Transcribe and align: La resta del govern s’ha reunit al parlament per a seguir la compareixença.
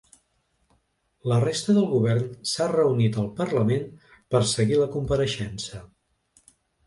La 1.31 1.35
resta 1.43 1.75
del 1.77 1.85
govern 1.91 2.31
s’ha 2.53 2.67
reunit 2.71 3.19
al 3.23 3.29
parlament 3.41 3.85
per 4.13 4.41
a 4.45 4.49
seguir 4.53 4.79
la 4.83 4.89
compareixença. 4.97 5.83